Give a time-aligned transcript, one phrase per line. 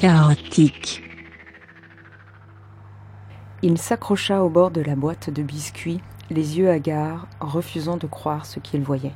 [0.00, 1.02] Chaotique.
[3.62, 8.44] Il s'accrocha au bord de la boîte de biscuits, les yeux hagards, refusant de croire
[8.44, 9.14] ce qu'il voyait.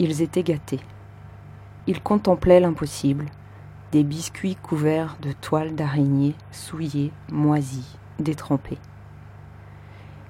[0.00, 0.80] Ils étaient gâtés.
[1.86, 3.26] Il contemplait l'impossible,
[3.92, 8.78] des biscuits couverts de toiles d'araignée, souillés, moisis, détrempés.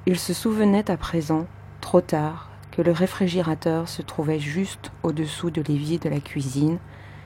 [0.05, 1.47] Il se souvenait à présent,
[1.81, 6.79] trop tard, que le réfrigérateur se trouvait juste au-dessous de l'évier de la cuisine,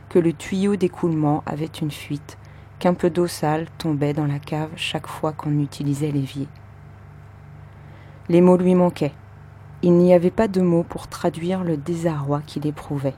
[0.09, 2.39] que le tuyau d'écoulement avait une fuite,
[2.79, 6.49] qu'un peu d'eau sale tombait dans la cave chaque fois qu'on utilisait l'évier.
[8.29, 9.13] Les mots lui manquaient.
[9.83, 13.15] Il n'y avait pas de mots pour traduire le désarroi qu'il éprouvait.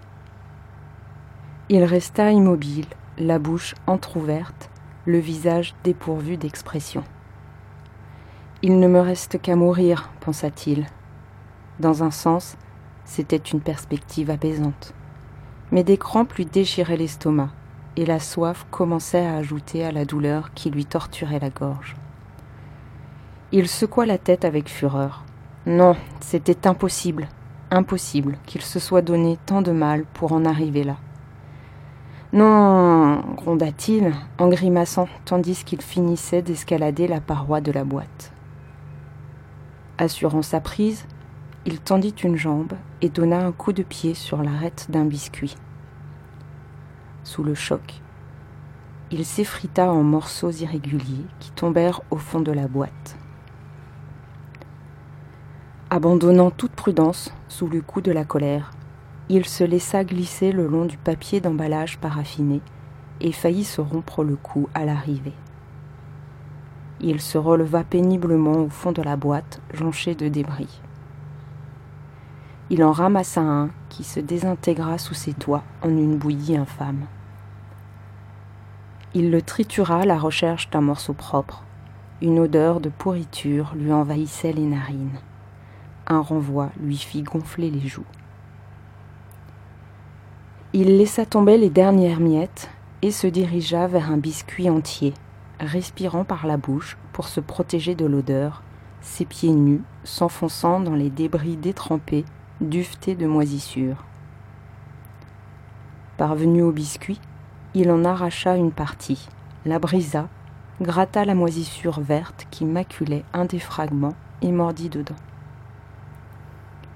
[1.69, 2.86] Il resta immobile,
[3.18, 4.70] la bouche entr'ouverte,
[5.04, 7.04] le visage dépourvu d'expression.
[8.62, 10.86] Il ne me reste qu'à mourir, pensa-t-il.
[11.78, 12.56] Dans un sens,
[13.04, 14.96] c'était une perspective apaisante
[15.72, 17.51] mais des crampes lui déchiraient l'estomac,
[17.97, 21.97] et la soif commençait à ajouter à la douleur qui lui torturait la gorge.
[23.53, 25.24] Il secoua la tête avec fureur.
[25.66, 27.28] Non, c'était impossible,
[27.71, 30.97] impossible qu'il se soit donné tant de mal pour en arriver là.
[32.33, 38.33] Non, gronda-t-il en grimaçant tandis qu'il finissait d'escalader la paroi de la boîte.
[39.97, 41.07] Assurant sa prise,
[41.66, 45.57] il tendit une jambe et donna un coup de pied sur l'arête d'un biscuit.
[47.24, 48.01] Sous le choc,
[49.10, 53.16] il s'effrita en morceaux irréguliers qui tombèrent au fond de la boîte.
[55.91, 58.71] Abandonnant toute prudence sous le coup de la colère,
[59.28, 62.60] il se laissa glisser le long du papier d'emballage paraffiné
[63.21, 65.34] et faillit se rompre le cou à l'arrivée.
[67.01, 70.80] Il se releva péniblement au fond de la boîte jonchée de débris.
[72.68, 77.07] Il en ramassa un qui se désintégra sous ses doigts en une bouillie infâme.
[79.15, 81.63] Il le tritura à la recherche d'un morceau propre.
[82.21, 85.21] Une odeur de pourriture lui envahissait les narines.
[86.09, 88.04] Un renvoi lui fit gonfler les joues.
[90.72, 92.68] Il laissa tomber les dernières miettes
[93.01, 95.15] et se dirigea vers un biscuit entier,
[95.60, 98.63] respirant par la bouche pour se protéger de l'odeur,
[99.01, 102.24] ses pieds nus s'enfonçant dans les débris détrempés,
[102.60, 104.04] duvetés de moisissures.
[106.16, 107.20] Parvenu au biscuit,
[107.74, 109.28] il en arracha une partie,
[109.66, 110.28] la brisa,
[110.80, 115.16] gratta la moisissure verte qui maculait un des fragments et mordit dedans.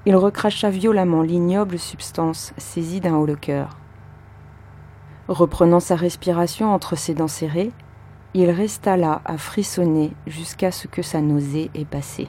[0.07, 3.77] Il recracha violemment l'ignoble substance saisie d'un haut le cœur.
[5.29, 7.71] Reprenant sa respiration entre ses dents serrées,
[8.33, 12.29] il resta là à frissonner jusqu'à ce que sa nausée ait passé.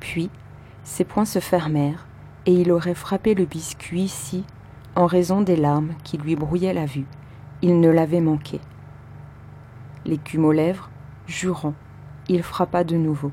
[0.00, 0.28] Puis,
[0.86, 2.06] ses poings se fermèrent
[2.46, 4.44] et il aurait frappé le biscuit si,
[4.94, 7.06] en raison des larmes qui lui brouillaient la vue,
[7.60, 8.60] il ne l'avait manqué.
[10.04, 10.88] L'écume aux lèvres,
[11.26, 11.74] jurant,
[12.28, 13.32] il frappa de nouveau,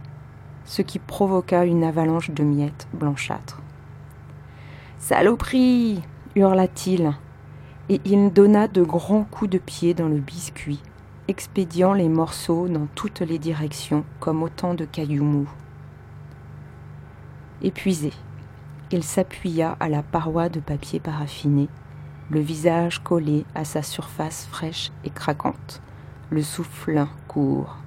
[0.66, 3.62] ce qui provoqua une avalanche de miettes blanchâtres.
[4.98, 6.02] Saloperie
[6.36, 7.14] hurla-t-il,
[7.90, 10.82] et il donna de grands coups de pied dans le biscuit,
[11.28, 15.50] expédiant les morceaux dans toutes les directions comme autant de cailloux mous.
[17.66, 18.12] Épuisé,
[18.92, 21.70] il s'appuya à la paroi de papier paraffiné,
[22.30, 25.82] le visage collé à sa surface fraîche et craquante,
[26.30, 27.78] le souffle court.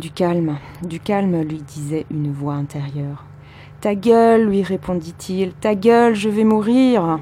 [0.00, 3.24] Du calme, du calme, lui disait une voix intérieure.
[3.80, 7.20] Ta gueule, lui répondit-il, ta gueule, je vais mourir.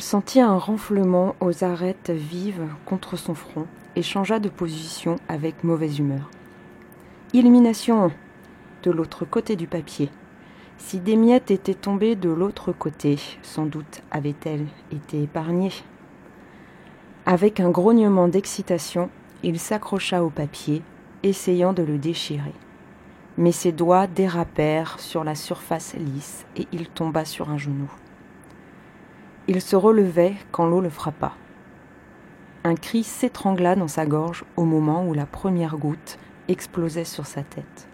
[0.00, 3.66] Sentit un renflement aux arêtes vives contre son front
[3.96, 6.30] et changea de position avec mauvaise humeur.
[7.34, 8.10] Illumination
[8.82, 10.08] de l'autre côté du papier.
[10.78, 15.74] Si des miettes étaient tombées de l'autre côté, sans doute avaient-elles été épargnées.
[17.26, 19.10] Avec un grognement d'excitation,
[19.42, 20.82] il s'accrocha au papier,
[21.22, 22.54] essayant de le déchirer.
[23.36, 27.90] Mais ses doigts dérapèrent sur la surface lisse et il tomba sur un genou.
[29.52, 31.32] Il se relevait quand l'eau le frappa.
[32.62, 37.42] Un cri s'étrangla dans sa gorge au moment où la première goutte explosait sur sa
[37.42, 37.88] tête.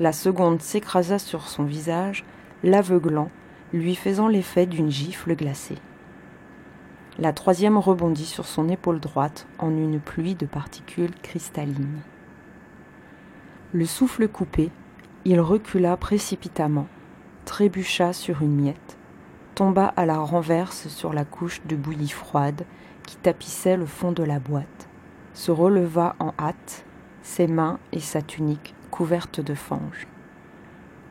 [0.00, 2.26] La seconde s'écrasa sur son visage,
[2.62, 3.30] l'aveuglant,
[3.72, 5.78] lui faisant l'effet d'une gifle glacée.
[7.18, 12.02] La troisième rebondit sur son épaule droite en une pluie de particules cristallines.
[13.72, 14.70] Le souffle coupé,
[15.24, 16.86] il recula précipitamment,
[17.46, 18.98] trébucha sur une miette,
[19.60, 22.64] tomba à la renverse sur la couche de bouillie froide
[23.06, 24.88] qui tapissait le fond de la boîte,
[25.34, 26.86] se releva en hâte,
[27.20, 30.06] ses mains et sa tunique couvertes de fange.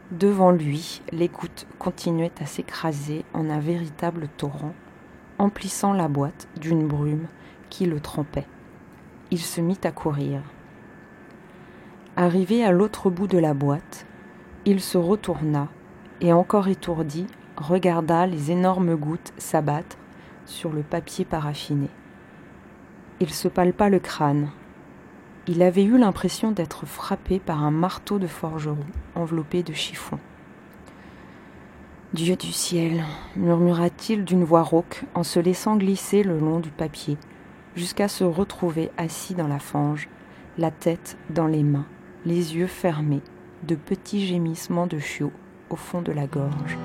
[0.09, 4.73] Devant lui, les gouttes continuaient à s'écraser en un véritable torrent,
[5.37, 7.27] emplissant la boîte d'une brume
[7.69, 8.47] qui le trempait.
[9.29, 10.41] Il se mit à courir.
[12.15, 14.07] Arrivé à l'autre bout de la boîte,
[14.65, 15.67] il se retourna
[16.19, 17.27] et, encore étourdi,
[17.59, 19.97] regarda les énormes gouttes s'abattre
[20.45, 21.89] sur le papier paraffiné.
[23.19, 24.49] Il se palpa le crâne.
[25.47, 28.77] Il avait eu l'impression d'être frappé par un marteau de forgeron
[29.15, 30.19] enveloppé de chiffon.
[32.13, 33.03] Dieu du ciel,
[33.35, 37.17] murmura-t-il d'une voix rauque en se laissant glisser le long du papier,
[37.75, 40.09] jusqu'à se retrouver assis dans la fange,
[40.57, 41.85] la tête dans les mains,
[42.25, 43.21] les yeux fermés,
[43.63, 45.33] de petits gémissements de chiots
[45.69, 46.77] au fond de la gorge.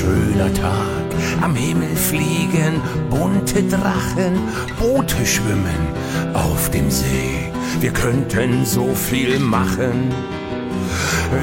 [0.00, 1.06] Schöner Tag.
[1.42, 2.80] Am Himmel fliegen
[3.10, 4.38] bunte Drachen,
[4.78, 5.82] Boote schwimmen
[6.32, 7.52] auf dem See.
[7.80, 10.10] Wir könnten so viel machen.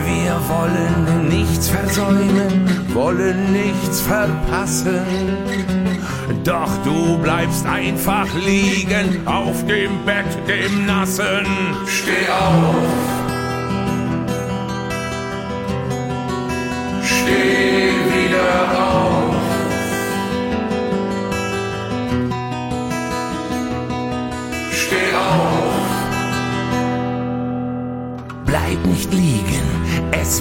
[0.05, 5.05] Wir wollen nichts versäumen, wollen nichts verpassen.
[6.43, 11.45] Doch du bleibst einfach liegen auf dem Bett, dem Nassen.
[11.85, 13.26] Steh auf.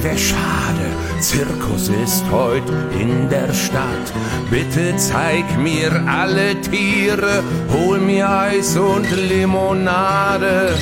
[0.07, 0.87] Wär schade.
[1.21, 4.07] Zirkus ist heut in der Stadt.
[4.51, 10.77] Bitte zeig mir alle Tiere, hol mir Eis und Limonade.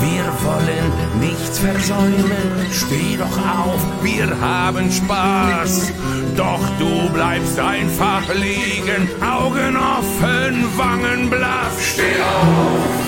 [0.00, 5.92] Wir wollen nichts versäumen, steh doch auf, wir haben Spaß.
[6.36, 11.74] Doch du bleibst einfach liegen, Augen offen, Wangen blass.
[11.94, 12.98] Steh auf.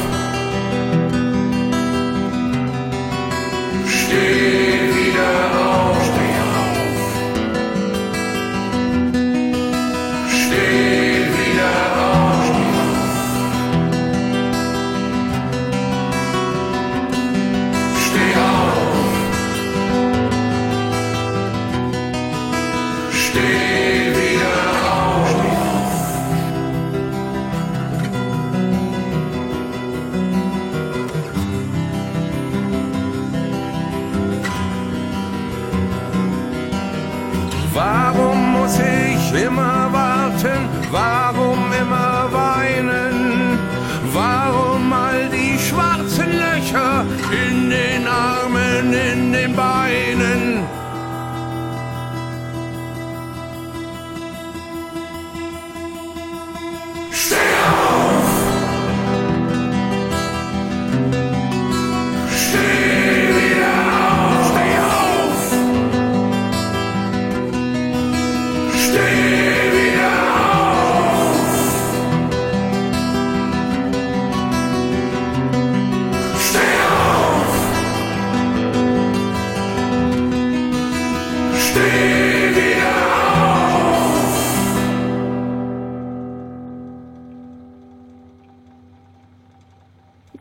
[3.86, 4.89] Steh
[5.20, 5.99] girl.
[37.80, 40.68] Warum muss ich immer warten?
[40.90, 41.29] Warum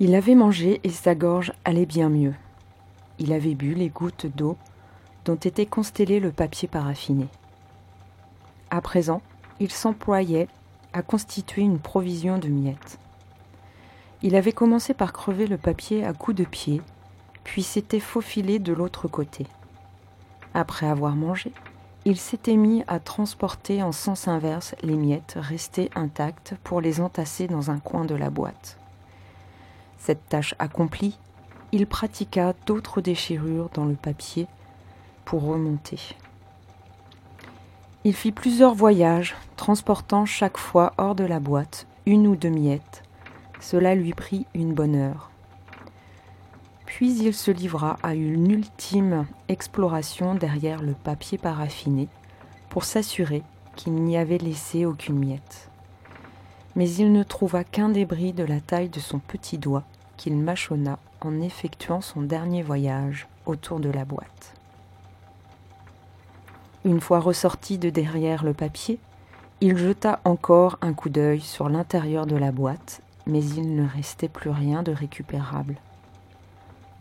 [0.10, 2.34] Il avait mangé et sa gorge allait bien mieux.
[3.20, 4.58] Il avait bu les gouttes d'eau
[5.24, 7.28] dont était constellé le papier paraffiné.
[8.72, 9.22] À présent,
[9.60, 10.48] il s'employait
[10.94, 12.98] à constituer une provision de miettes.
[14.24, 16.82] Il avait commencé par crever le papier à coups de pied,
[17.44, 19.46] puis s'était faufilé de l'autre côté.
[20.56, 21.52] Après avoir mangé,
[22.06, 27.46] il s'était mis à transporter en sens inverse les miettes restées intactes pour les entasser
[27.46, 28.80] dans un coin de la boîte.
[30.00, 31.20] Cette tâche accomplie,
[31.72, 34.48] il pratiqua d'autres déchirures dans le papier
[35.26, 36.00] pour remonter.
[38.06, 43.04] Il fit plusieurs voyages, transportant chaque fois hors de la boîte une ou deux miettes.
[43.60, 45.30] Cela lui prit une bonne heure.
[46.86, 52.08] Puis il se livra à une ultime exploration derrière le papier paraffiné
[52.70, 53.44] pour s'assurer
[53.76, 55.69] qu'il n'y avait laissé aucune miette.
[56.80, 59.84] Mais il ne trouva qu'un débris de la taille de son petit doigt
[60.16, 64.54] qu'il mâchonna en effectuant son dernier voyage autour de la boîte.
[66.86, 68.98] Une fois ressorti de derrière le papier,
[69.60, 74.30] il jeta encore un coup d'œil sur l'intérieur de la boîte, mais il ne restait
[74.30, 75.76] plus rien de récupérable.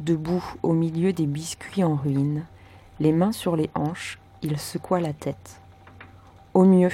[0.00, 2.42] Debout au milieu des biscuits en ruine,
[2.98, 5.60] les mains sur les hanches, il secoua la tête.
[6.52, 6.90] Au mieux,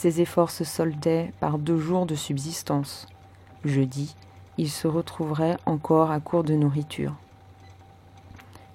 [0.00, 3.06] ses efforts se soldaient par deux jours de subsistance.
[3.66, 4.16] Jeudi,
[4.56, 7.14] il se retrouverait encore à court de nourriture.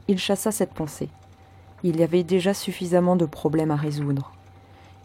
[0.07, 1.09] Il chassa cette pensée.
[1.81, 4.33] Il y avait déjà suffisamment de problèmes à résoudre.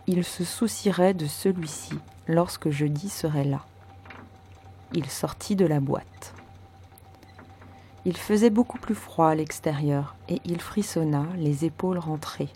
[0.06, 1.94] Il se soucierait de celui-ci
[2.26, 3.64] lorsque jeudi serait là.
[4.92, 6.34] Il sortit de la boîte.
[8.04, 12.50] Il faisait beaucoup plus froid à l'extérieur et il frissonna, les épaules rentrées.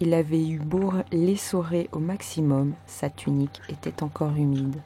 [0.00, 4.80] Il avait eu beau l'essorer au maximum, sa tunique était encore humide.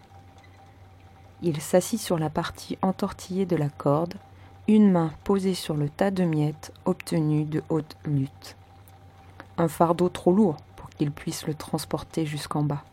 [1.40, 4.14] Il s'assit sur la partie entortillée de la corde,
[4.66, 8.56] une main posée sur le tas de miettes obtenu de haute lutte.
[9.56, 12.84] Un fardeau trop lourd pour qu'il puisse le transporter jusqu'en bas.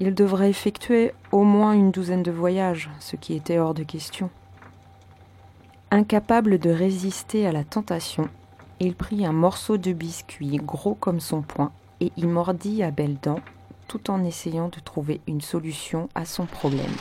[0.00, 4.30] Il devrait effectuer au moins une douzaine de voyages, ce qui était hors de question.
[5.92, 8.28] Incapable de résister à la tentation,
[8.80, 13.18] il prit un morceau de biscuit gros comme son poing et il mordit à belles
[13.20, 13.40] dents
[13.88, 16.94] tout en essayant de trouver une solution à son problème.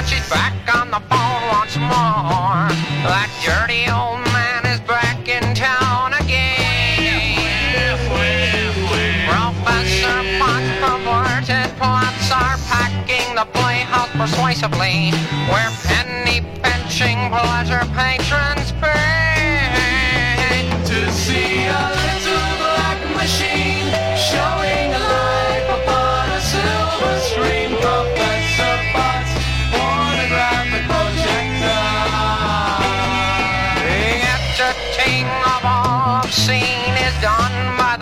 [0.00, 2.68] She's back on the phone once more.
[3.04, 6.96] That dirty old man is back in town again.
[9.28, 15.12] Professor Potts perverted plots are packing the playhouse persuasively,
[15.52, 19.21] where penny pinching pleasure patrons pay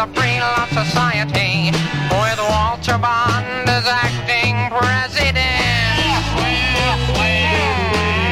[0.01, 1.73] the Free Love Society,
[2.09, 5.37] with Walter Bond as acting president.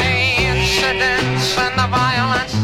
[0.01, 0.17] The
[0.49, 2.55] incidents and the violence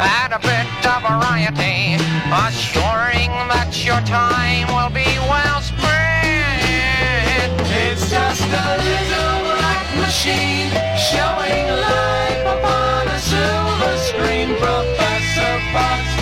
[0.00, 2.00] add a bit of variety,
[2.32, 7.52] assuring that your time will be well spent.
[7.68, 14.56] It's just a little black machine showing life upon a silver screen.
[14.56, 16.13] Professor Potts,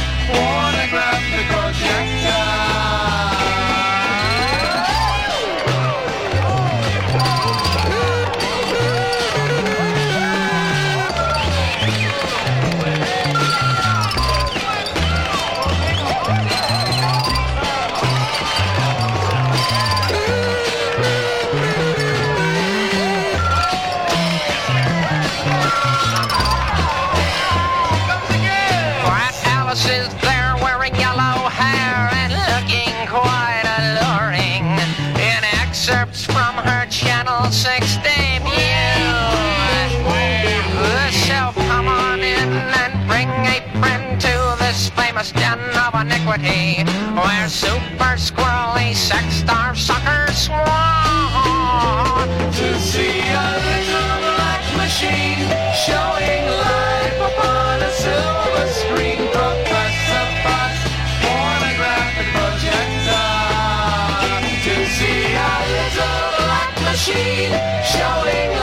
[45.30, 46.82] den of iniquity
[47.14, 52.26] where super squirrely sex star suckers swan.
[52.58, 55.46] To see a little black machine
[55.86, 59.30] showing life upon a silver screen.
[59.30, 60.82] Professor Potts,
[61.22, 63.30] pornographic projector.
[64.66, 67.54] To see a little black machine
[67.94, 68.61] showing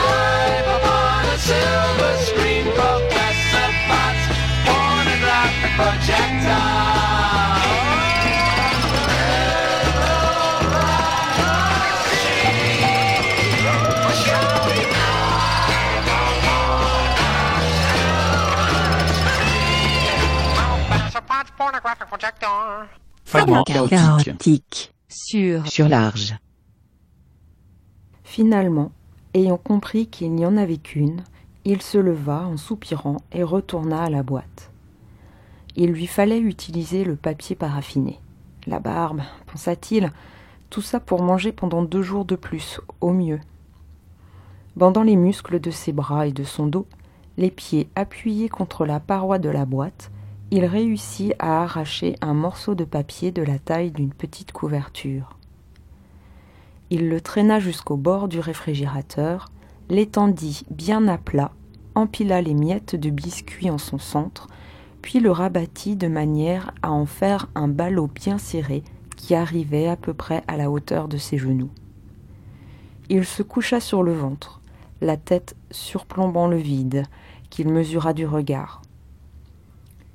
[23.26, 24.26] Fragment chaotique.
[24.26, 24.94] chaotique.
[25.08, 26.36] Sur Sur large.
[28.24, 28.92] Finalement,
[29.34, 31.24] ayant compris qu'il n'y en avait qu'une,
[31.66, 34.72] il se leva en soupirant et retourna à la boîte.
[35.76, 38.20] Il lui fallait utiliser le papier paraffiné.
[38.68, 40.12] La barbe, pensa-t-il,
[40.70, 43.40] tout ça pour manger pendant deux jours de plus, au mieux.
[44.76, 46.88] Bandant les muscles de ses bras et de son dos,
[47.38, 50.12] les pieds appuyés contre la paroi de la boîte,
[50.52, 55.38] il réussit à arracher un morceau de papier de la taille d'une petite couverture.
[56.90, 59.52] Il le traîna jusqu'au bord du réfrigérateur,
[59.90, 61.52] l'étendit bien à plat,
[61.94, 64.48] empila les miettes de biscuit en son centre,
[65.04, 68.84] puis le rabattit de manière à en faire un ballot bien serré
[69.16, 71.70] qui arrivait à peu près à la hauteur de ses genoux.
[73.10, 74.62] Il se coucha sur le ventre,
[75.02, 77.04] la tête surplombant le vide,
[77.52, 78.82] qu'il mesura du regard.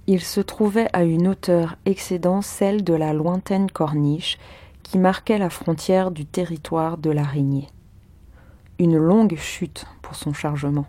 [0.06, 4.38] Il se trouvait à une hauteur excédant celle de la lointaine corniche
[4.82, 7.68] qui marquait la frontière du territoire de l'araignée.
[8.78, 10.86] Une longue chute pour son chargement.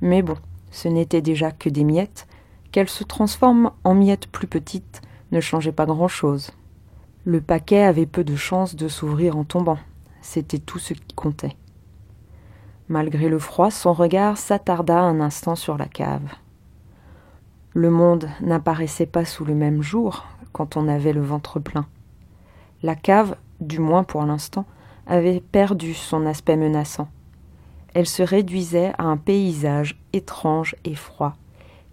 [0.00, 0.36] Mais bon,
[0.72, 2.26] ce n'était déjà que des miettes,
[2.72, 6.50] qu'elles se transforment en miettes plus petites ne changeait pas grand-chose.
[7.24, 9.78] Le paquet avait peu de chances de s'ouvrir en tombant,
[10.20, 11.56] c'était tout ce qui comptait.
[12.88, 16.28] Malgré le froid, son regard s'attarda un instant sur la cave.
[17.76, 21.86] Le monde n'apparaissait pas sous le même jour quand on avait le ventre plein.
[22.84, 24.64] La cave, du moins pour l'instant,
[25.08, 27.08] avait perdu son aspect menaçant.
[27.92, 31.32] Elle se réduisait à un paysage étrange et froid,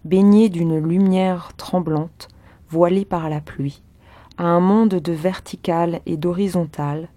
[0.04, 2.28] baigné d'une lumière tremblante,
[2.70, 3.82] voilé par la pluie,
[4.38, 7.08] à un monde de verticales et d'horizontales,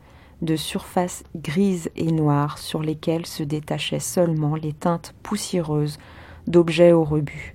[0.41, 5.99] de surfaces grises et noires sur lesquelles se détachaient seulement les teintes poussiéreuses
[6.47, 7.54] d'objets au rebut.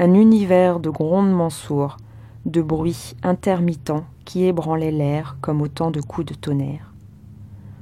[0.00, 1.96] Un univers de grondements sourds,
[2.46, 6.92] de bruits intermittents qui ébranlaient l'air comme autant de coups de tonnerre.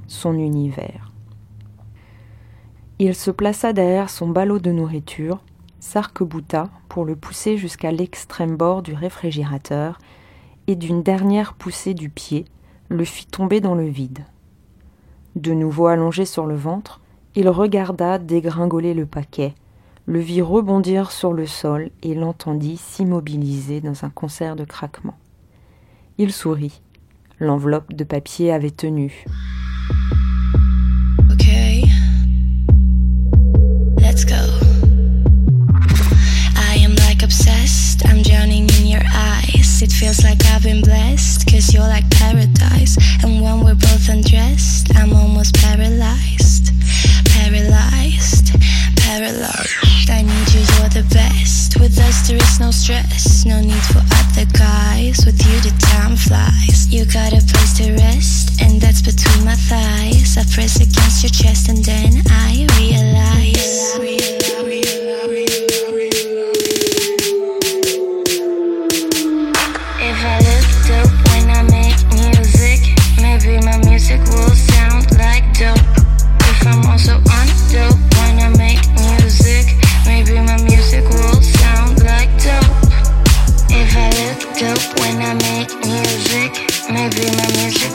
[0.07, 1.11] Son univers.
[2.97, 5.43] Il se plaça derrière son ballot de nourriture,
[5.79, 9.99] s'arc-bouta pour le pousser jusqu'à l'extrême bord du réfrigérateur
[10.65, 12.45] et d'une dernière poussée du pied
[12.89, 14.25] le fit tomber dans le vide.
[15.35, 16.99] De nouveau allongé sur le ventre,
[17.35, 19.53] il regarda dégringoler le paquet,
[20.07, 25.17] le vit rebondir sur le sol et l'entendit s'immobiliser dans un concert de craquements.
[26.17, 26.81] Il sourit.
[27.39, 29.25] L'enveloppe de papier avait tenu.
[31.33, 31.83] Okay.
[33.97, 34.33] Let's go.
[36.55, 38.05] I am like obsessed.
[38.05, 39.81] I'm drowning in your eyes.
[39.83, 41.45] It feels like I've been blessed.
[41.51, 42.97] Cause you're like paradise.
[43.23, 46.71] And when we're both undressed, I'm almost paralyzed.
[47.25, 48.55] Paralyzed.
[48.95, 49.96] Paralyzed.
[50.09, 51.79] I need you, you're the best.
[51.79, 53.45] With us, there is no stress.
[53.45, 55.25] No need for other guys.
[55.25, 56.87] With you, the time flies.
[56.93, 58.61] You got a place to rest.
[58.61, 60.37] And that's between my thighs.
[60.37, 63.95] I press against your chest and then I realize.
[63.99, 65.06] If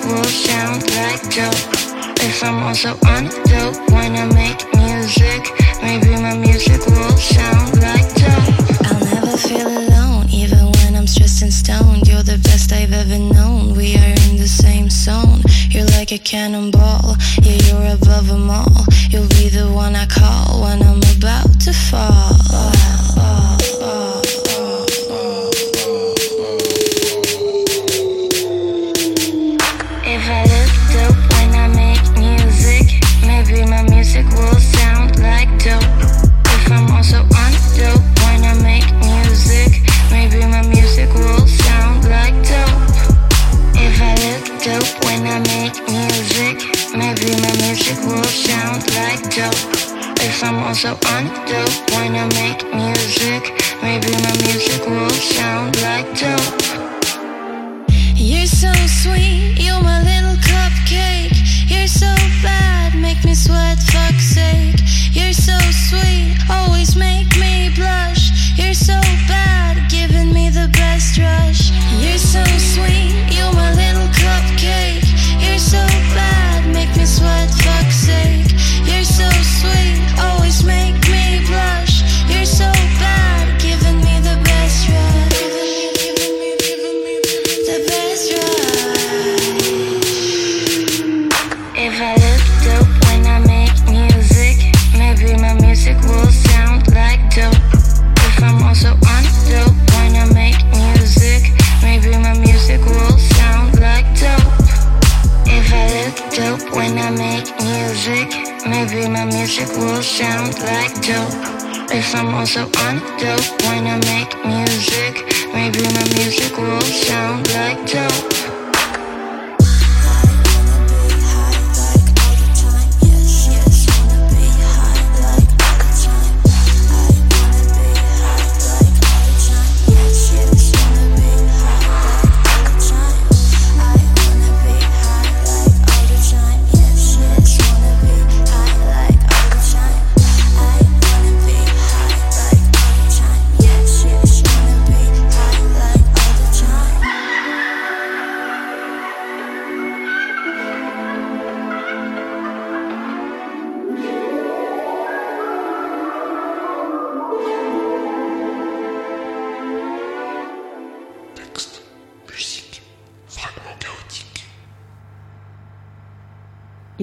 [0.04, 1.62] will sound like dope.
[2.20, 5.42] If I'm also on dope when I make music,
[5.82, 8.88] maybe my music will sound like dope.
[8.88, 12.08] I'll never feel alone, even when I'm stressed and stoned.
[12.08, 13.74] You're the best I've ever known.
[13.74, 15.42] We are in the same zone.
[15.70, 18.86] You're like a cannonball, yeah, you're above them all.
[19.10, 22.91] You'll be the one I call when I'm about to fall.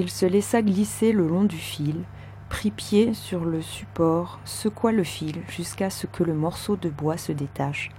[0.02, 2.06] Il se laissa glisser le long du fil,
[2.48, 7.18] prit pied sur le support, secoua le fil jusqu'à ce que le morceau de bois
[7.18, 7.92] se détache,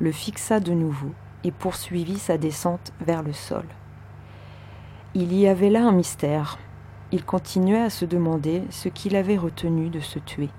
[0.00, 1.12] le fixa de nouveau
[1.44, 3.62] et poursuivit sa descente vers le sol.
[5.14, 6.58] Il y avait là un mystère.
[7.12, 10.50] Il continuait à se demander ce qu'il avait retenu de se tuer.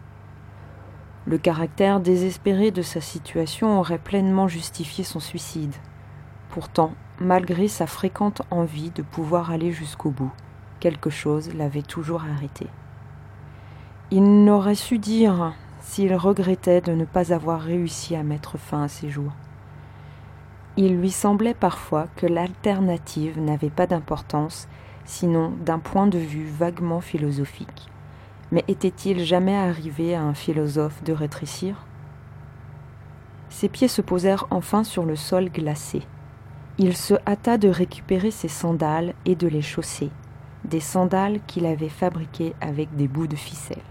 [1.25, 5.75] Le caractère désespéré de sa situation aurait pleinement justifié son suicide.
[6.51, 10.31] Pourtant, malgré sa fréquente envie de pouvoir aller jusqu'au bout,
[10.85, 12.67] quelque chose l'avait toujours arrêté.
[14.11, 18.87] Il n'aurait su dire s'il regrettait de ne pas avoir réussi à mettre fin à
[18.87, 19.31] ses jours.
[20.77, 24.67] Il lui semblait parfois que l'alternative n'avait pas d'importance,
[25.05, 27.89] sinon d'un point de vue vaguement philosophique.
[28.51, 31.83] Mais était-il jamais arrivé à un philosophe de rétrécir?
[33.49, 36.03] Ses pieds se posèrent enfin sur le sol glacé.
[36.77, 40.11] Il se hâta de récupérer ses sandales et de les chausser,
[40.65, 43.83] des sandales qu'il avait fabriquées avec des bouts de ficelle.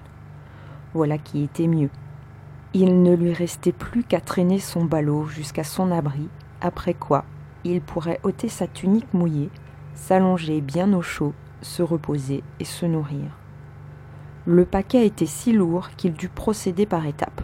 [0.92, 1.90] Voilà qui était mieux.
[2.72, 6.28] Il ne lui restait plus qu'à traîner son ballot jusqu'à son abri,
[6.60, 7.24] après quoi
[7.64, 9.50] il pourrait ôter sa tunique mouillée,
[9.94, 11.32] s'allonger bien au chaud,
[11.62, 13.30] se reposer et se nourrir.
[14.46, 17.40] Le paquet était si lourd qu'il dut procéder par étapes.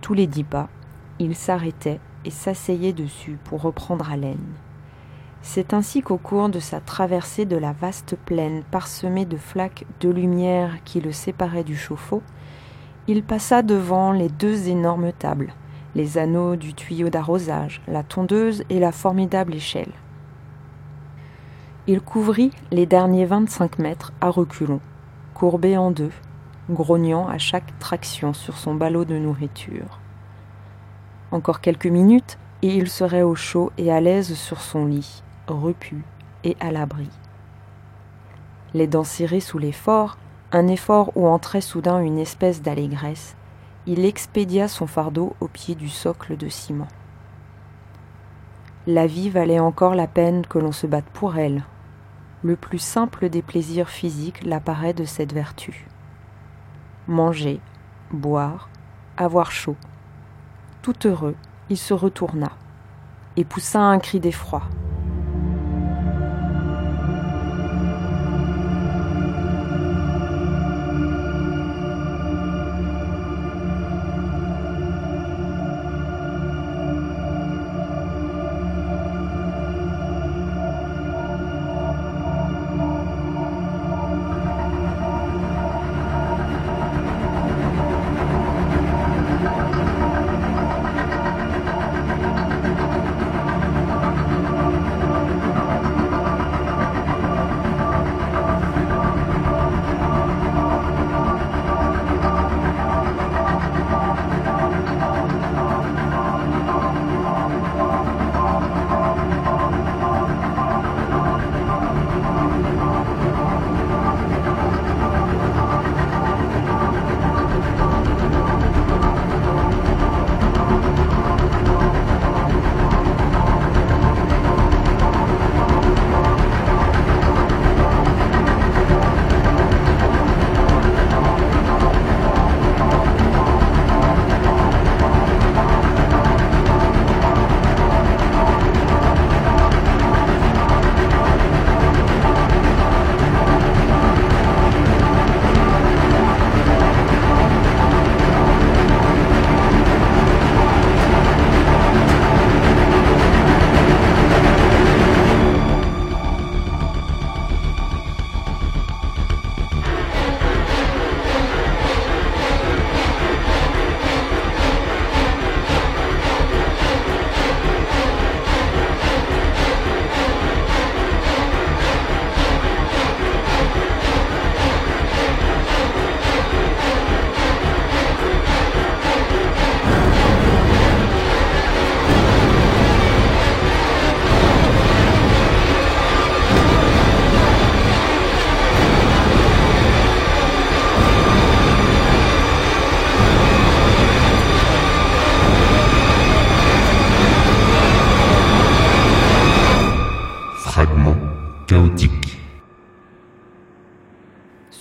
[0.00, 0.68] Tous les dix pas,
[1.18, 4.38] il s'arrêtait et s'asseyait dessus pour reprendre haleine.
[5.42, 10.10] C'est ainsi qu'au cours de sa traversée de la vaste plaine parsemée de flaques de
[10.10, 12.22] lumière qui le séparaient du chauffe-eau,
[13.06, 15.54] il passa devant les deux énormes tables,
[15.94, 19.92] les anneaux du tuyau d'arrosage, la tondeuse et la formidable échelle.
[21.86, 24.80] Il couvrit les derniers vingt-cinq mètres à reculons,
[25.32, 26.12] courbé en deux,
[26.68, 29.98] grognant à chaque traction sur son ballot de nourriture.
[31.30, 35.22] Encore quelques minutes, et il serait au chaud et à l'aise sur son lit,
[35.54, 36.02] repu
[36.44, 37.08] et à l'abri.
[38.74, 40.18] Les dents serrées sous l'effort,
[40.52, 43.36] un effort où entrait soudain une espèce d'allégresse,
[43.86, 46.88] il expédia son fardeau au pied du socle de ciment.
[48.86, 51.64] La vie valait encore la peine que l'on se batte pour elle.
[52.42, 55.86] Le plus simple des plaisirs physiques l'apparaît de cette vertu.
[57.06, 57.60] Manger,
[58.10, 58.68] boire,
[59.16, 59.76] avoir chaud.
[60.82, 61.36] Tout heureux,
[61.68, 62.50] il se retourna
[63.36, 64.62] et poussa un cri d'effroi.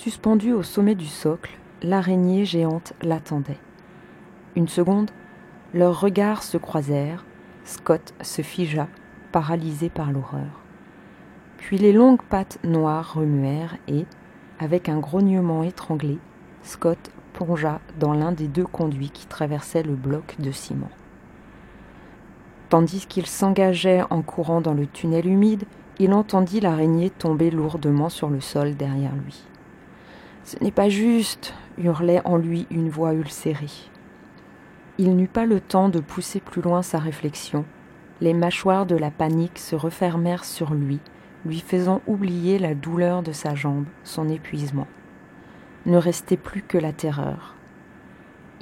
[0.07, 3.59] Suspendue au sommet du socle, l'araignée géante l'attendait.
[4.55, 5.11] Une seconde,
[5.73, 7.25] leurs regards se croisèrent,
[7.65, 8.87] Scott se figea,
[9.33, 10.61] paralysé par l'horreur.
[11.57, 14.05] Puis les longues pattes noires remuèrent et,
[14.59, 16.19] avec un grognement étranglé,
[16.63, 20.91] Scott plongea dans l'un des deux conduits qui traversaient le bloc de ciment.
[22.69, 25.65] Tandis qu'il s'engageait en courant dans le tunnel humide,
[25.99, 29.43] il entendit l'araignée tomber lourdement sur le sol derrière lui.
[30.47, 33.67] Ce n'est pas juste, hurlait en lui une voix ulcérée.
[34.97, 37.65] Il n'eut pas le temps de pousser plus loin sa réflexion.
[38.21, 41.01] Les mâchoires de la panique se refermèrent sur lui,
[41.45, 44.87] lui faisant oublier la douleur de sa jambe, son épuisement.
[45.85, 47.53] Ne restait plus que la terreur.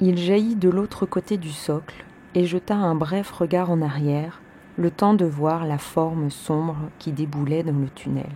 [0.00, 4.40] Il jaillit de l'autre côté du socle et jeta un bref regard en arrière,
[4.76, 8.32] le temps de voir la forme sombre qui déboulait dans le tunnel.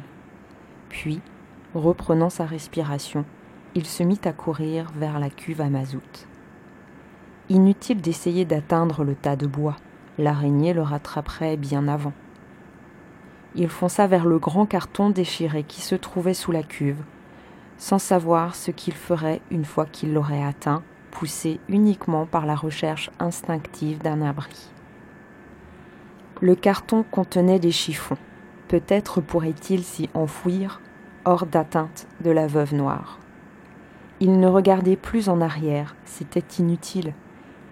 [0.89, 1.21] Puis,
[1.75, 3.25] reprenant sa respiration,
[3.75, 6.27] il se mit à courir vers la cuve à mazout.
[7.49, 9.77] Inutile d'essayer d'atteindre le tas de bois,
[10.19, 12.13] l'araignée le rattraperait bien avant.
[13.55, 17.03] Il fonça vers le grand carton déchiré qui se trouvait sous la cuve,
[17.79, 23.11] sans savoir ce qu'il ferait une fois qu'il l'aurait atteint, poussé uniquement par la recherche
[23.19, 24.71] instinctive d'un abri.
[26.41, 28.17] Le carton contenait des chiffons.
[28.69, 30.81] Peut-être pourrait-il s'y enfouir,
[31.25, 33.19] hors d'atteinte de la veuve noire.
[34.23, 37.15] Il ne regardait plus en arrière, c'était inutile.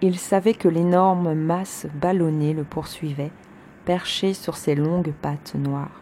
[0.01, 3.31] Il savait que l'énorme masse ballonnée le poursuivait,
[3.85, 6.01] perché sur ses longues pattes noires.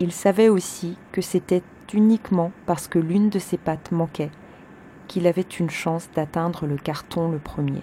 [0.00, 1.62] Il savait aussi que c'était
[1.94, 4.30] uniquement parce que l'une de ses pattes manquait
[5.06, 7.82] qu'il avait une chance d'atteindre le carton le premier.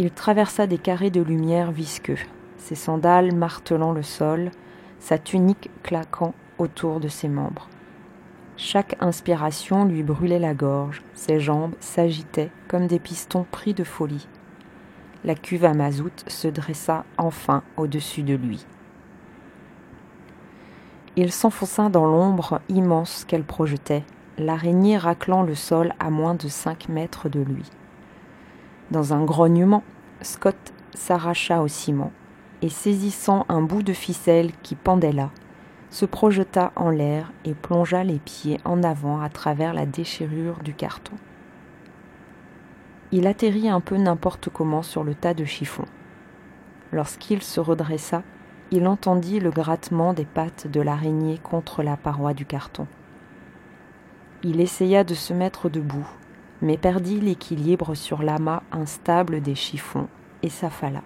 [0.00, 2.18] Il traversa des carrés de lumière visqueux,
[2.58, 4.50] ses sandales martelant le sol,
[4.98, 7.68] sa tunique claquant autour de ses membres.
[8.58, 14.26] Chaque inspiration lui brûlait la gorge, ses jambes s'agitaient comme des pistons pris de folie.
[15.24, 18.64] La cuve à mazout se dressa enfin au-dessus de lui.
[21.16, 24.04] Il s'enfonça dans l'ombre immense qu'elle projetait,
[24.38, 27.64] l'araignée raclant le sol à moins de cinq mètres de lui.
[28.90, 29.82] Dans un grognement,
[30.22, 32.12] Scott s'arracha au ciment
[32.62, 35.30] et saisissant un bout de ficelle qui pendait là,
[35.90, 40.74] se projeta en l'air et plongea les pieds en avant à travers la déchirure du
[40.74, 41.14] carton.
[43.12, 45.86] Il atterrit un peu n'importe comment sur le tas de chiffons.
[46.92, 48.22] Lorsqu'il se redressa,
[48.70, 52.86] il entendit le grattement des pattes de l'araignée contre la paroi du carton.
[54.42, 56.06] Il essaya de se mettre debout,
[56.62, 60.08] mais perdit l'équilibre sur l'amas instable des chiffons
[60.42, 61.02] et s'affala.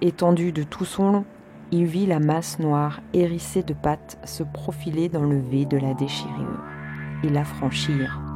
[0.00, 1.24] Étendu de tout son long,
[1.70, 5.94] il vit la masse noire hérissée de pattes se profiler dans le V de la
[5.94, 6.62] déchirure
[7.22, 8.27] et la franchir.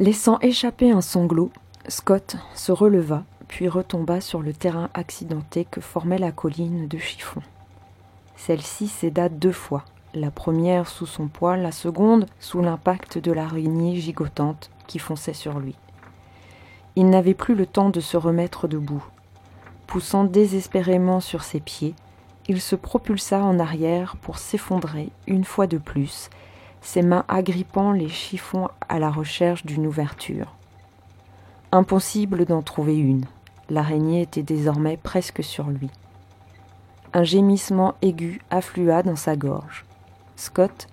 [0.00, 1.50] Laissant échapper un sanglot,
[1.88, 7.42] Scott se releva, puis retomba sur le terrain accidenté que formait la colline de chiffon.
[8.36, 9.84] Celle-ci céda deux fois,
[10.14, 15.58] la première sous son poids, la seconde sous l'impact de l'araignée gigotante qui fonçait sur
[15.58, 15.74] lui.
[16.94, 19.04] Il n'avait plus le temps de se remettre debout.
[19.88, 21.96] Poussant désespérément sur ses pieds,
[22.46, 26.30] il se propulsa en arrière pour s'effondrer une fois de plus,
[26.80, 30.54] ses mains agrippant les chiffons à la recherche d'une ouverture.
[31.72, 33.24] Impossible d'en trouver une.
[33.70, 35.90] L'araignée était désormais presque sur lui.
[37.12, 39.84] Un gémissement aigu afflua dans sa gorge.
[40.36, 40.88] Scott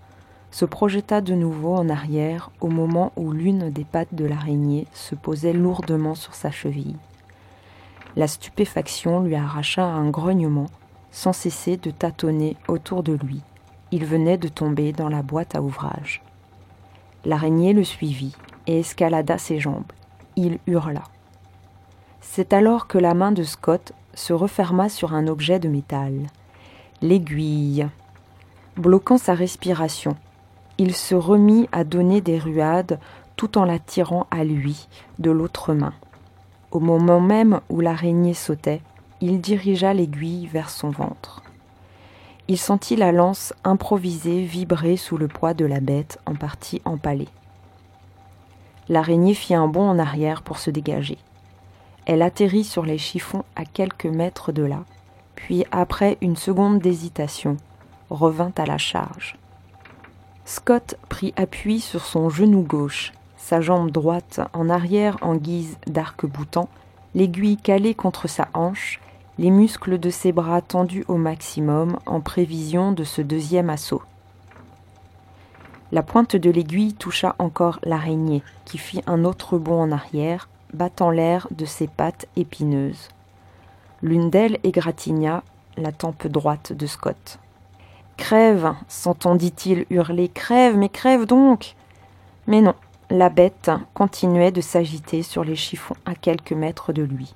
[0.52, 5.14] se projeta de nouveau en arrière au moment où l'une des pattes de l'araignée se
[5.14, 6.96] posait lourdement sur sa cheville.
[8.16, 10.68] La stupéfaction lui arracha un grognement,
[11.12, 13.42] sans cesser de tâtonner autour de lui.
[13.92, 16.22] Il venait de tomber dans la boîte à ouvrage.
[17.24, 18.36] L'araignée le suivit
[18.68, 19.92] et escalada ses jambes.
[20.36, 21.04] Il hurla.
[22.22, 26.28] C'est alors que la main de Scott se referma sur un objet de métal.
[27.02, 27.88] L'aiguille.
[28.76, 30.16] Bloquant sa respiration,
[30.78, 33.00] il se remit à donner des ruades
[33.36, 34.88] tout en la tirant à lui
[35.20, 35.94] de l'autre main.
[36.72, 38.82] Au moment même où l'araignée sautait,
[39.22, 41.42] il dirigea l'aiguille vers son ventre.
[42.48, 47.30] Il sentit la lance improvisée vibrer sous le poids de la bête en partie empalée.
[48.88, 51.18] L'araignée fit un bond en arrière pour se dégager.
[52.06, 54.84] Elle atterrit sur les chiffons à quelques mètres de là,
[55.34, 57.58] puis après une seconde d'hésitation,
[58.12, 59.38] revint à la charge.
[60.46, 66.70] Scott prit appui sur son genou gauche, sa jambe droite en arrière en guise d'arc-boutant,
[67.16, 69.00] l'aiguille calée contre sa hanche,
[69.38, 74.02] les muscles de ses bras tendus au maximum en prévision de ce deuxième assaut.
[75.92, 81.10] La pointe de l'aiguille toucha encore l'araignée, qui fit un autre bond en arrière, battant
[81.10, 83.10] l'air de ses pattes épineuses.
[84.02, 85.44] L'une d'elles égratigna
[85.78, 87.40] la tempe droite de Scott.
[88.18, 90.30] Crève s'entendit-il hurler.
[90.30, 91.76] Crève, mais crève donc
[92.48, 92.76] Mais non,
[93.10, 97.36] la bête continuait de s'agiter sur les chiffons à quelques mètres de lui,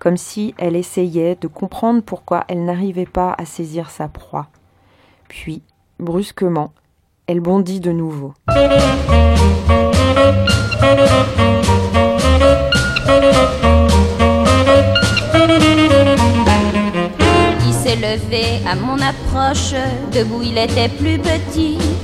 [0.00, 4.48] comme si elle essayait de comprendre pourquoi elle n'arrivait pas à saisir sa proie.
[5.28, 5.62] Puis,
[6.00, 6.72] brusquement,
[7.26, 8.32] elle bondit de nouveau.
[17.66, 19.74] Il s'est levé à mon approche,
[20.12, 21.76] debout il était plus petit.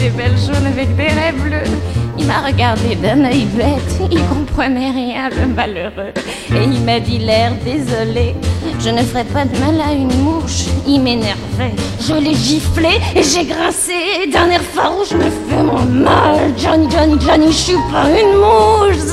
[0.00, 1.70] des belles jaunes avec des raies bleues.
[2.18, 6.12] Il m'a regardé d'un œil bête, il comprenait rien, le malheureux.
[6.50, 8.34] Et il m'a dit l'air désolé,
[8.78, 10.64] je ne ferai pas de mal à une mouche.
[10.86, 13.92] Il m'énervait, je l'ai giflé et j'ai grincé
[14.32, 15.12] d'un air farouche.
[15.12, 19.04] Me fais-moi mal, Johnny, Johnny, Johnny, je suis pas une mouche.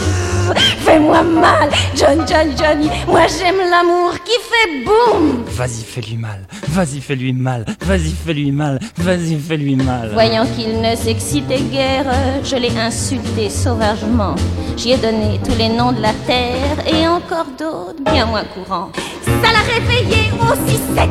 [0.87, 5.43] Fais-moi mal, Johnny, Johnny, Johnny, moi j'aime l'amour qui fait boum.
[5.47, 10.11] Vas-y, fais-lui mal, vas-y, fais-lui mal, vas-y, fais-lui mal, vas-y, fais-lui mal.
[10.13, 12.05] Voyant qu'il ne s'excitait guère,
[12.41, 14.35] je l'ai insulté sauvagement.
[14.77, 18.89] J'y ai donné tous les noms de la terre et encore d'autres bien moins courants.
[19.25, 21.09] Ça l'a réveillé aussi sec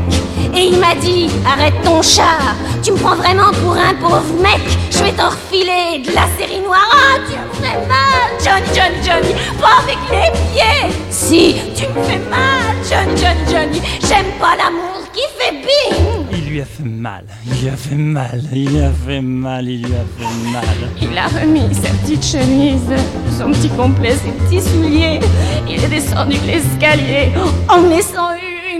[0.54, 4.62] et il m'a dit arrête ton chat, tu me prends vraiment pour un pauvre mec.
[4.90, 6.88] Je vais t'en refiler de la série noire.
[6.90, 9.34] Ah, tu me fais mal, Johnny, Johnny, Johnny,
[9.66, 10.96] pas avec les pieds.
[11.10, 16.26] Si tu me fais mal, Johnny, Johnny, Johnny, j'aime pas l'amour qui fait bing.
[16.32, 19.68] Il lui a fait mal, il lui a fait mal, il lui a fait mal,
[19.68, 20.76] il lui a fait mal.
[21.00, 22.92] Il a remis sa petite chemise,
[23.38, 25.20] son petit complet, ses petits souliers.
[25.68, 27.32] Il est descendu l'escalier
[27.68, 28.30] en me laissant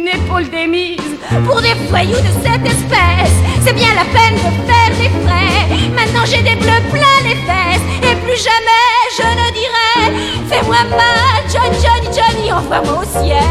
[0.07, 1.01] une épaule démise.
[1.45, 5.89] Pour des voyous de cette espèce, c'est bien la peine de faire des frais.
[5.95, 11.43] Maintenant j'ai des bleus plein les fesses, et plus jamais je ne dirai Fais-moi mal,
[11.53, 13.43] Johnny, Johnny, Johnny, envoie-moi au ciel.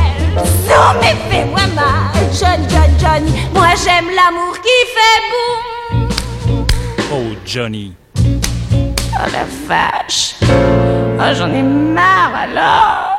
[0.68, 6.66] Non mais fais-moi mal, Johnny, Johnny, Johnny, moi j'aime l'amour qui fait boum.
[7.12, 7.94] Oh, Johnny.
[8.18, 10.36] Oh la vache
[11.18, 13.15] Oh j'en ai marre alors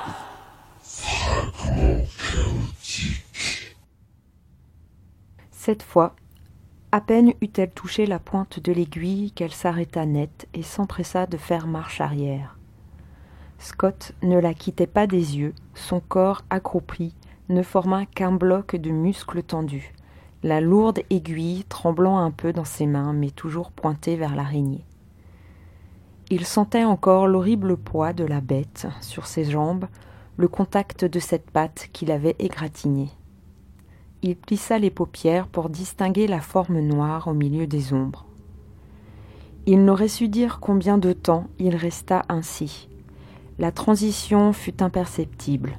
[5.67, 6.15] Cette fois,
[6.93, 11.67] à peine eut-elle touché la pointe de l'aiguille qu'elle s'arrêta net et s'empressa de faire
[11.67, 12.57] marche arrière.
[13.59, 17.17] Scott ne la quittait pas des yeux, son corps accroupi
[17.49, 19.93] ne forma qu'un bloc de muscles tendus,
[20.45, 24.85] la lourde aiguille tremblant un peu dans ses mains mais toujours pointée vers l'araignée.
[26.31, 29.87] Il sentait encore l'horrible poids de la bête sur ses jambes,
[30.37, 33.09] le contact de cette patte qui l'avait égratigné.
[34.29, 38.27] Il plissa les paupières pour distinguer la forme noire au milieu des ombres.
[39.67, 42.89] Il n'aurait su dire combien de temps il resta ainsi.
[43.61, 45.79] La transition fut imperceptible,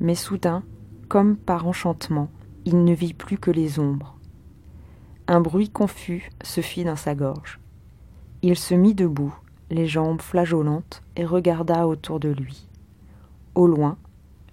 [0.00, 0.64] mais soudain,
[1.08, 2.28] comme par enchantement,
[2.64, 4.16] il ne vit plus que les ombres.
[5.28, 7.60] Un bruit confus se fit dans sa gorge.
[8.42, 9.38] Il se mit debout,
[9.70, 12.66] les jambes flageolantes, et regarda autour de lui.
[13.54, 13.96] Au loin,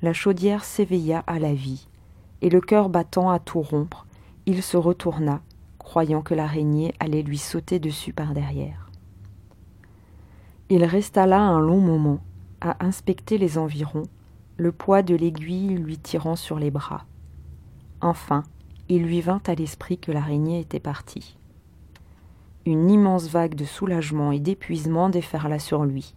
[0.03, 1.87] la chaudière s'éveilla à la vie,
[2.43, 4.05] et le cœur battant à tout rompre,
[4.45, 5.41] il se retourna,
[5.79, 8.91] croyant que l'araignée allait lui sauter dessus par derrière.
[10.69, 12.19] Il resta là un long moment,
[12.59, 14.03] à inspecter les environs,
[14.57, 17.05] le poids de l'aiguille lui tirant sur les bras.
[18.01, 18.43] Enfin,
[18.89, 21.37] il lui vint à l'esprit que l'araignée était partie.
[22.65, 26.13] Une immense vague de soulagement et d'épuisement déferla sur lui.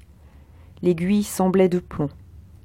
[0.83, 2.11] L'aiguille semblait de plomb.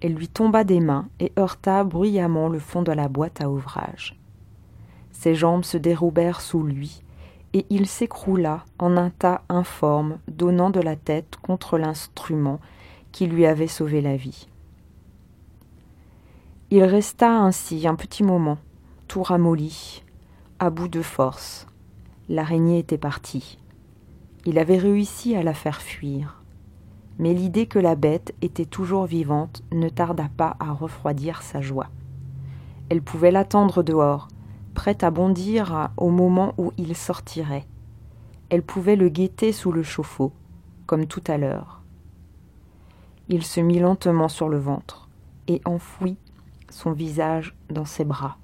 [0.01, 4.19] Elle lui tomba des mains et heurta bruyamment le fond de la boîte à ouvrage.
[5.11, 7.03] Ses jambes se déroubèrent sous lui,
[7.53, 12.59] et il s'écroula en un tas informe, donnant de la tête contre l'instrument
[13.11, 14.47] qui lui avait sauvé la vie.
[16.71, 18.57] Il resta ainsi un petit moment,
[19.07, 20.03] tout ramolli,
[20.59, 21.67] à bout de force.
[22.29, 23.59] L'araignée était partie.
[24.45, 26.40] Il avait réussi à la faire fuir.
[27.19, 31.89] Mais l'idée que la bête était toujours vivante ne tarda pas à refroidir sa joie.
[32.89, 34.27] Elle pouvait l'attendre dehors,
[34.73, 37.67] prête à bondir au moment où il sortirait.
[38.49, 40.33] Elle pouvait le guetter sous le chauffe-eau,
[40.85, 41.81] comme tout à l'heure.
[43.29, 45.07] Il se mit lentement sur le ventre
[45.47, 46.17] et enfouit
[46.69, 48.37] son visage dans ses bras.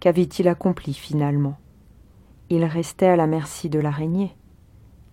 [0.00, 1.58] Qu'avait-il accompli finalement?
[2.50, 4.34] Il restait à la merci de l'araignée.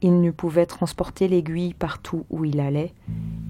[0.07, 2.93] Il ne pouvait transporter l'aiguille partout où il allait,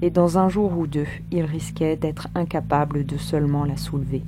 [0.02, 4.22] et dans un jour ou deux, il risquait d'être incapable de seulement la soulever.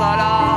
[0.00, 0.49] salah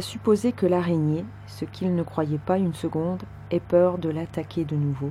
[0.00, 4.64] à supposer que l'araignée, ce qu'il ne croyait pas une seconde, ait peur de l'attaquer
[4.64, 5.10] de nouveau.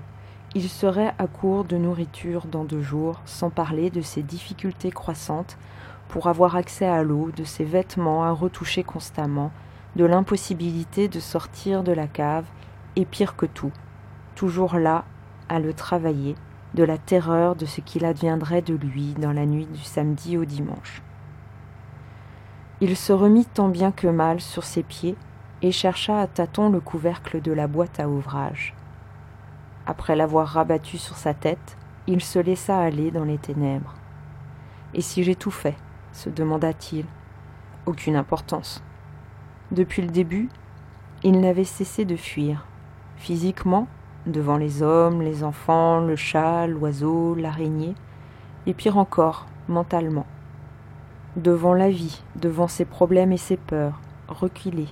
[0.55, 5.59] Il serait à court de nourriture dans deux jours, sans parler de ses difficultés croissantes
[6.07, 9.51] pour avoir accès à l'eau, de ses vêtements à retoucher constamment,
[9.95, 12.45] de l'impossibilité de sortir de la cave,
[12.95, 13.71] et pire que tout,
[14.33, 15.05] toujours là,
[15.49, 16.33] à le travailler,
[16.73, 20.45] de la terreur de ce qu'il adviendrait de lui dans la nuit du samedi au
[20.45, 21.03] dimanche.
[22.81, 25.17] Il se remit tant bien que mal sur ses pieds
[25.61, 28.73] et chercha à tâtons le couvercle de la boîte à ouvrage.
[29.85, 31.77] Après l'avoir rabattu sur sa tête,
[32.07, 33.95] il se laissa aller dans les ténèbres.
[34.93, 35.75] Et si j'ai tout fait?
[36.11, 37.05] se demanda-t-il.
[37.85, 38.81] Aucune importance.
[39.71, 40.49] Depuis le début,
[41.23, 42.65] il n'avait cessé de fuir,
[43.17, 43.87] physiquement,
[44.25, 47.93] devant les hommes, les enfants, le chat, l'oiseau, l'araignée,
[48.65, 50.25] et pire encore, mentalement.
[51.43, 54.87] Devant la vie, devant ses problèmes et ses peurs, reculer,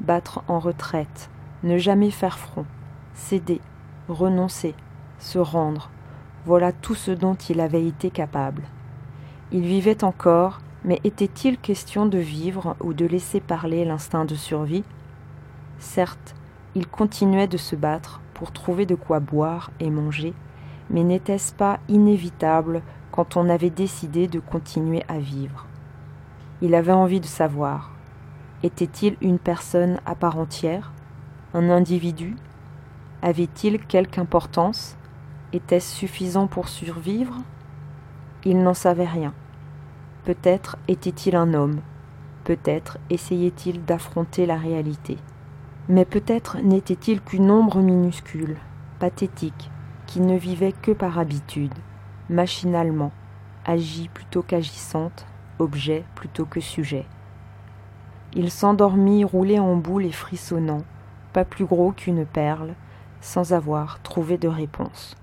[0.00, 1.28] battre en retraite,
[1.62, 2.64] ne jamais faire front,
[3.12, 3.60] céder,
[4.08, 4.74] renoncer,
[5.18, 5.90] se rendre,
[6.46, 8.62] voilà tout ce dont il avait été capable.
[9.52, 14.84] Il vivait encore, mais était-il question de vivre ou de laisser parler l'instinct de survie?
[15.80, 16.34] Certes,
[16.74, 20.32] il continuait de se battre pour trouver de quoi boire et manger,
[20.88, 22.80] mais n'était-ce pas inévitable
[23.12, 25.66] quand on avait décidé de continuer à vivre?
[26.62, 27.90] Il avait envie de savoir.
[28.62, 30.92] Était-il une personne à part entière
[31.54, 32.36] Un individu?
[33.22, 34.96] Avait-il quelque importance?
[35.52, 37.34] Était-ce suffisant pour survivre?
[38.44, 39.32] Il n'en savait rien.
[40.24, 41.80] Peut-être était-il un homme,
[42.44, 45.16] peut-être essayait-il d'affronter la réalité.
[45.88, 48.58] Mais peut-être n'était-il qu'une ombre minuscule,
[48.98, 49.70] pathétique,
[50.06, 51.74] qui ne vivait que par habitude,
[52.28, 53.12] machinalement,
[53.64, 55.26] agit plutôt qu'agissante,
[55.60, 57.06] objet plutôt que sujet.
[58.32, 60.82] Il s'endormit roulé en boule et frissonnant,
[61.32, 62.74] pas plus gros qu'une perle,
[63.20, 65.16] sans avoir trouvé de réponse.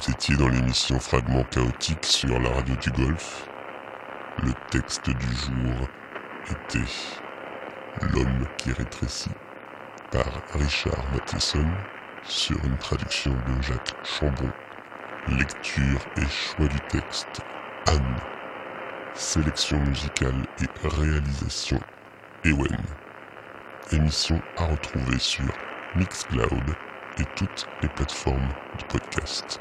[0.00, 3.46] Vous étiez dans l'émission Fragments chaotiques sur la radio du Golfe.
[4.42, 5.88] Le texte du jour
[6.50, 6.90] était
[8.00, 9.32] L'homme qui rétrécit
[10.10, 10.24] par
[10.54, 11.66] Richard Matheson
[12.22, 14.50] sur une traduction de Jacques Chambon.
[15.28, 17.42] Lecture et choix du texte
[17.86, 18.20] Anne.
[19.12, 21.80] Sélection musicale et réalisation
[22.44, 22.78] Ewen.
[23.92, 25.44] Émission à retrouver sur
[25.94, 26.74] Mixcloud
[27.18, 28.48] et toutes les plateformes
[28.78, 29.60] de podcast.